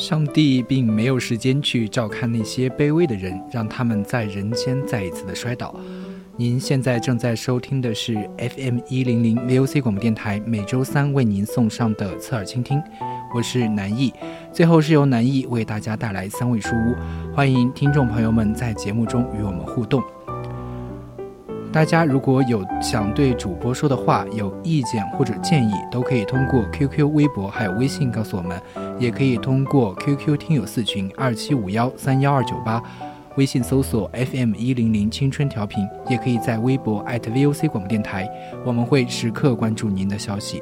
[0.00, 5.78] 上帝并没有时间去照看那些卑微的人，让他们在人间再一次的摔倒。
[6.38, 12.82] 您现在正在收听的是 FM 一零零 VOC 广播电台，每周三为您送上的侧耳倾听，
[13.34, 14.10] 我是南艺。
[14.50, 20.02] 最后是由南艺为大家带来三味书屋，欢迎听众朋友们在节目中与我们互动。
[21.72, 28.60] 大家如果有想对主播说的话、有意见或者建议，都可以通过 QQ、微博还有微信告诉我们，
[28.98, 32.82] 也可以通过 QQ 听友四群二七五幺三幺二九八。
[33.36, 38.28] 微信搜索 FM 一零零青春调频，也可以在微博 @VOC 广播电台，
[38.64, 40.60] 我们会时刻关注您的消息。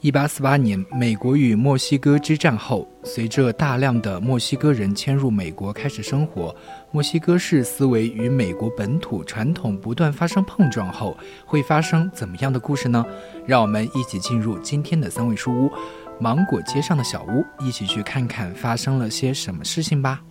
[0.00, 6.54] 一八四八年，美国与墨西哥之战后，随着大量的墨西哥人迁入美国开始生活，
[6.92, 13.04] 墨西哥式思维与美国本土传统不断发生碰撞后，会发生怎么样的故事呢？
[13.44, 15.68] 让我们一起进入今天的三味书屋——
[16.20, 20.22] 芒果街上的小屋，一起去看看发生了些什么事情吧。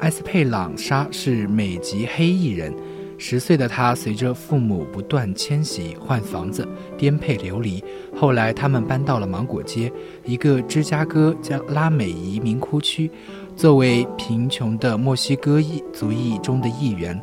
[0.00, 2.74] 埃斯佩朗莎是美籍黑裔人。
[3.18, 6.66] 十岁的他随着父母不断迁徙、换房子、
[6.98, 7.82] 颠沛流离，
[8.14, 9.90] 后来他们搬到了芒果街，
[10.24, 13.10] 一个芝加哥加拉美移民窟区。
[13.56, 17.18] 作为贫穷的墨西哥裔族裔中的一员，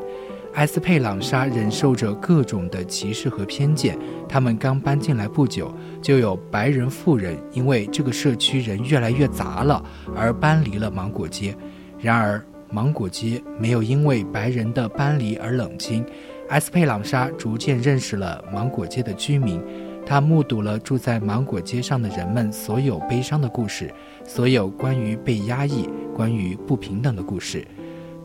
[0.55, 3.97] 埃斯佩朗莎忍受着各种的歧视和偏见。
[4.27, 5.71] 他们刚搬进来不久，
[6.01, 9.83] 就有白人富人因为这个社区人越来越杂了
[10.15, 11.55] 而搬离了芒果街。
[11.99, 12.43] 然而，
[12.73, 16.03] 芒果街没有因为白人的搬离而冷清，
[16.49, 19.61] 埃斯佩朗莎逐渐认识了芒果街的居民，
[20.03, 23.93] 他目睹了住在芒果街上的人们所有悲伤的故事，
[24.25, 27.63] 所有关于被压抑、关于不平等的故事。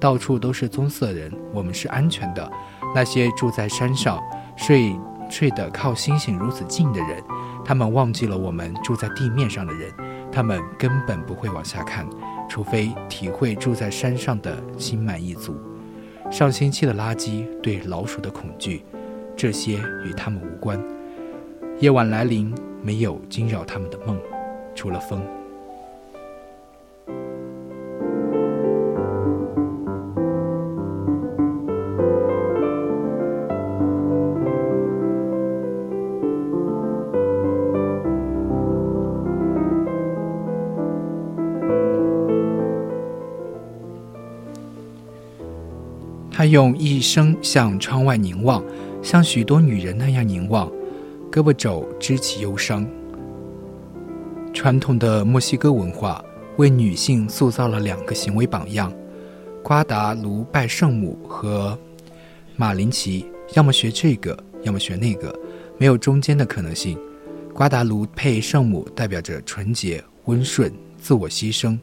[0.01, 2.51] 到处都是棕色人，我们是安全的。
[2.95, 4.19] 那些住在山上、
[4.57, 4.97] 睡
[5.29, 7.23] 睡得靠星星如此近的人，
[7.67, 9.93] 他们忘记了我们住在地面上的人，
[10.33, 12.09] 他们根本不会往下看。
[12.49, 15.55] 除非体会住在山上的心满意足，
[16.31, 18.83] 上星期的垃圾对老鼠的恐惧，
[19.37, 20.83] 这些与他们无关。
[21.79, 24.19] 夜晚来临，没有惊扰他们的梦，
[24.75, 25.23] 除了风。
[46.38, 48.62] 他用一生向窗外凝望，
[49.03, 50.71] 像许多女人那样凝望，
[51.32, 52.87] 胳膊肘支起忧伤。
[54.54, 56.25] 传统的墨西哥文化
[56.56, 58.93] 为女性塑造了两个行为榜样：
[59.65, 61.76] 瓜达卢拜圣母和
[62.55, 65.37] 马林奇，要么学这个，要么学那个，
[65.76, 66.97] 没有中间的可能性。
[67.53, 71.76] 瓜达卢佩圣母代表着纯洁、温顺、自我牺牲，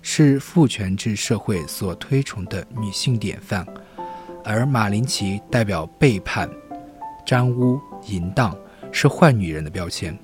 [0.00, 3.66] 是父权制社会所推崇的女性典范。
[4.44, 6.48] 而马林奇代表背叛、
[7.26, 8.56] 沾污、淫荡，
[8.90, 10.16] 是坏女人的标签。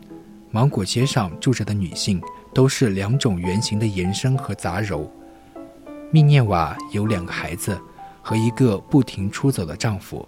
[0.50, 2.20] 芒果街上住着的女性
[2.54, 5.06] 都是两种原型的延伸和杂糅。
[6.10, 7.78] 密涅瓦有两个孩子
[8.22, 10.26] 和一个不停出走的丈夫，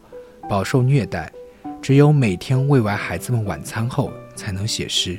[0.49, 1.33] 饱受虐待，
[1.81, 5.19] 只有每天喂完孩子们晚餐后才能写诗。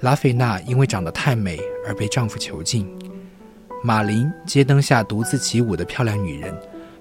[0.00, 2.88] 拉菲娜因为长得太美而被丈夫囚禁。
[3.82, 6.54] 马林街灯下独自起舞的漂亮女人。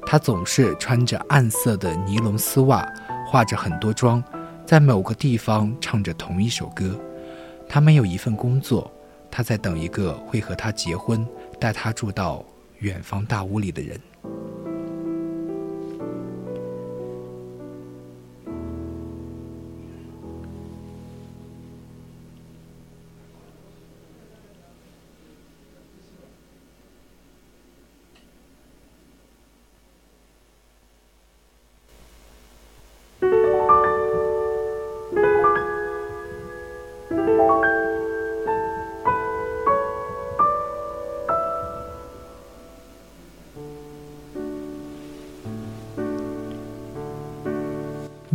[0.06, 2.88] 她总是穿着暗色的尼龙丝袜，
[3.28, 4.24] 化着很多妆，
[4.66, 7.00] 在某个地方唱着同一首歌。
[7.68, 8.92] 她没有一份工作，
[9.32, 11.28] 她在等一个会和她结婚、
[11.60, 12.46] 带她住到
[12.80, 14.00] 远方大屋里的人。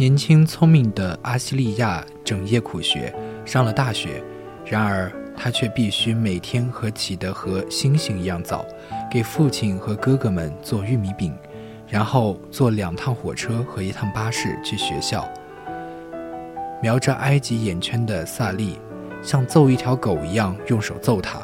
[0.01, 3.15] 年轻聪明的阿西利亚整夜苦学，
[3.45, 4.25] 上了大学。
[4.65, 8.65] 然而，他却必须每天和起得和星星一样早，
[9.11, 11.37] 给父亲和哥哥们做玉米饼，
[11.87, 15.29] 然后坐两趟火车和一趟巴士去学校。
[16.81, 18.79] 描着埃及眼圈的萨利，
[19.23, 21.41] 像揍一条狗一样用手揍他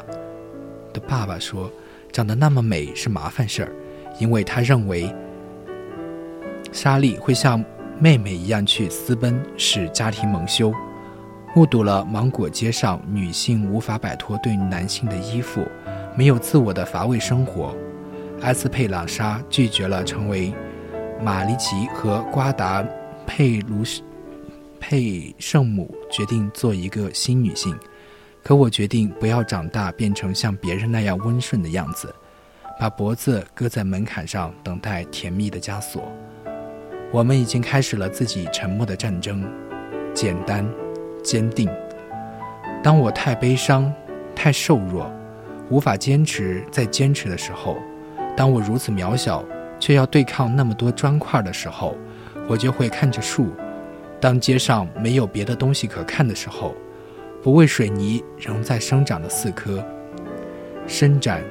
[0.93, 1.71] 的爸爸说
[2.11, 3.71] ：“长得那么美是麻烦事儿，
[4.17, 5.13] 因为他认为
[6.71, 7.63] 莎莉会像
[7.99, 10.71] 妹妹一样去私奔，使家庭蒙羞。”
[11.55, 15.65] 目睹了芒果街上女性无法摆脱对男性的依附，
[16.15, 17.75] 没有自我的乏味生活。
[18.41, 20.53] 埃斯佩朗莎拒绝了成为
[21.19, 22.85] 玛丽奇和瓜达
[23.25, 23.81] 佩卢
[24.79, 27.75] 佩圣母，决定做一个新女性。
[28.43, 32.13] 可我决定不要长大变成像别人那样温顺的样子，
[32.79, 36.03] 把脖子搁在门槛上等待甜蜜的枷锁。
[37.11, 39.43] 我们已经开始了自己沉默的战争，
[40.13, 40.67] 简单。
[41.23, 41.69] 坚定。
[42.81, 43.93] 当我太悲伤、
[44.33, 45.11] 太瘦弱，
[45.69, 47.75] 无法坚持再坚持的时候；
[48.33, 49.43] 当我如此渺小，
[49.77, 51.97] 却要对抗那么多砖块的时候，
[52.47, 53.47] 我就会看着树。
[54.21, 56.73] 当街上没有别的东西可看的时候，
[57.43, 59.83] 不为水泥仍在生长的四棵，
[60.87, 61.43] 伸展，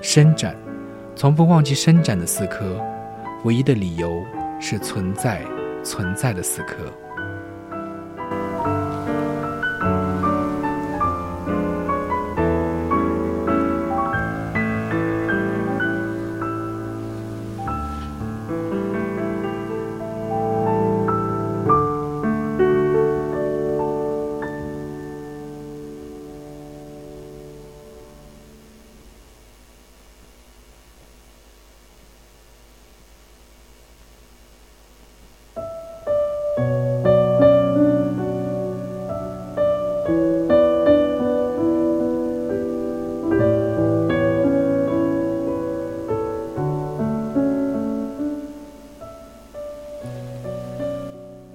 [0.00, 0.56] 伸展，
[1.14, 2.80] 从不忘记伸展的四棵。
[3.44, 4.24] 唯一的理由
[4.60, 5.42] 是存在，
[5.84, 6.92] 存在的四棵。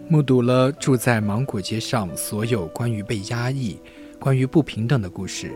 [0.09, 3.79] 目睹了住在芒果街上所有关于被压抑、
[4.19, 5.51] 关于不平等的故事，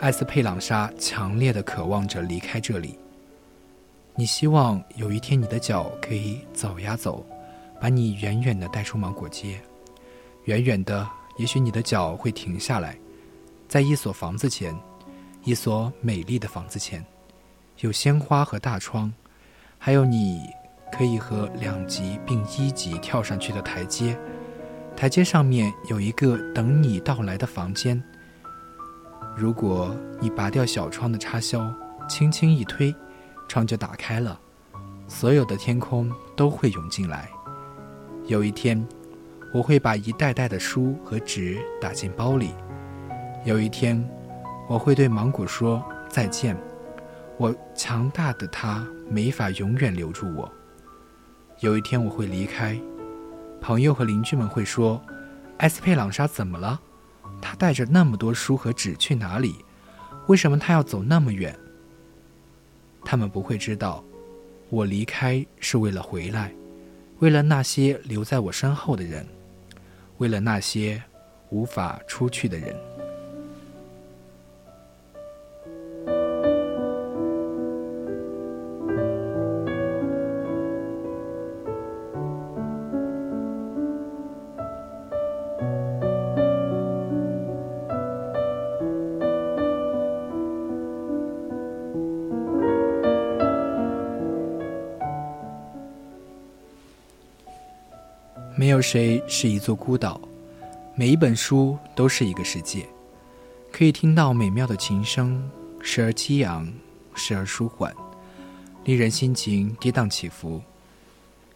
[0.00, 2.98] 艾斯佩朗莎强烈的渴望着离开这里。
[4.16, 7.24] 你希望有一天你的脚可以走呀走，
[7.80, 9.60] 把你远远的带出芒果街。
[10.46, 12.98] 远远的，也许你的脚会停下来，
[13.68, 14.76] 在一所房子前，
[15.44, 17.04] 一所美丽的房子前，
[17.80, 19.12] 有鲜花和大窗，
[19.78, 20.40] 还有你。
[20.96, 24.16] 可以和两级并一级跳上去的台阶，
[24.96, 28.00] 台阶上面有一个等你到来的房间。
[29.36, 31.68] 如果你拔掉小窗的插销，
[32.08, 32.94] 轻轻一推，
[33.48, 34.38] 窗就打开了，
[35.08, 37.28] 所有的天空都会涌进来。
[38.26, 38.86] 有一天，
[39.54, 42.50] 我会把一袋袋的书和纸打进包里。
[43.44, 44.04] 有一天，
[44.68, 46.56] 我会对芒果说再见。
[47.38, 50.50] 我强大的他没法永远留住我。
[51.60, 52.76] 有一天我会离开，
[53.60, 55.00] 朋友和邻居们会说
[55.58, 56.80] ：“埃斯佩朗莎怎么了？
[57.40, 59.64] 他带着那么多书和纸去哪里？
[60.26, 61.56] 为什么他要走那么远？”
[63.04, 64.02] 他们不会知道，
[64.68, 66.52] 我离开是为了回来，
[67.20, 69.24] 为了那些留在我身后的人，
[70.18, 71.02] 为了那些
[71.50, 72.93] 无法出去的人。
[98.56, 100.20] 没有谁是一座孤岛，
[100.94, 102.86] 每一本书都是一个世界，
[103.72, 105.42] 可以听到美妙的琴声，
[105.80, 106.72] 时而激昂，
[107.16, 107.92] 时而舒缓，
[108.84, 110.62] 令人心情跌宕起伏，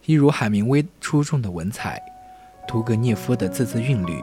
[0.05, 2.01] 一如海明威出众的文采，
[2.67, 4.21] 屠格涅夫的字字韵律。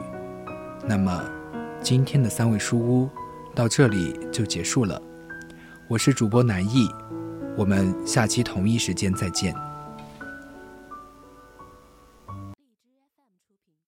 [0.85, 1.25] 那么，
[1.81, 3.09] 今天的三味书屋
[3.55, 5.01] 到这里就结束了。
[5.87, 6.87] 我是主播南艺，
[7.57, 9.66] 我们下期同一时间再见。